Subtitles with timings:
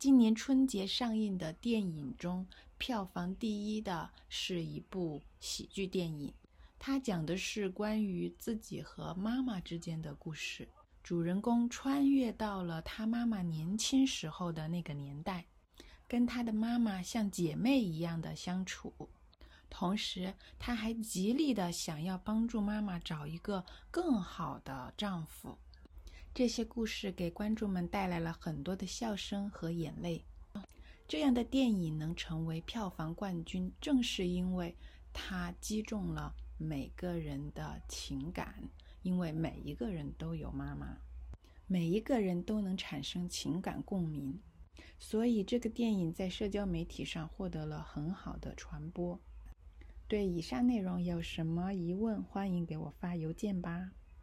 [0.00, 2.46] 今年春节上映的电影中，
[2.78, 6.32] 票房第一的是一部喜剧电影。
[6.78, 10.66] 它讲的是关于自己和妈妈之间的故事。
[11.02, 15.44] 主人公穿越到了他妈妈年轻时候的那个年代，
[16.08, 18.94] 跟他的妈妈像姐妹一样的相处。
[19.68, 25.58] 同时，他还极力的想要帮助妈妈找一个更好的丈夫。
[26.32, 30.24] 这些故事给观众们带来了很多的笑声和眼泪。
[31.08, 34.76] 这样的电影能成为票房冠军，正是因为
[35.12, 36.34] 它击中了。
[36.56, 38.54] 每个人的情感，
[39.00, 40.98] 因为每一个人都有妈妈，
[41.66, 44.38] 每一个人都能产生情感共鸣，
[44.98, 49.18] 所以这个电影在社交媒体上获得了很好的传播。
[50.06, 53.92] 对以上内容有什么疑问，欢迎给我发邮件吧。